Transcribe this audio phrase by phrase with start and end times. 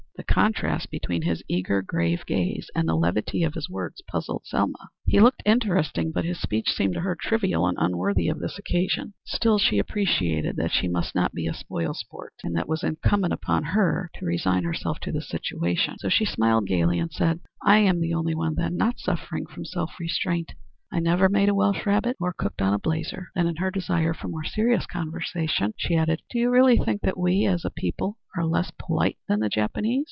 [0.17, 4.91] The contrast between his eager, grave gaze, and the levity of his words, puzzled Selma.
[5.03, 9.15] He looked interesting, but his speech seemed to her trivial and unworthy of the occasion.
[9.25, 12.83] Still she appreciated that she must not be a spoil sport, and that it was
[12.83, 17.39] incumbent on her to resign herself to the situation, so she smiled gayly, and said:
[17.65, 20.51] "I am the only one then not suffering from self restraint.
[20.91, 24.13] I never made a Welsh rabbit, nor cooked on a blazer." Then, in her desire
[24.13, 28.19] for more serious conversation, she added: "Do you really think that we, as a people,
[28.37, 29.99] are less polite than the Japanese?"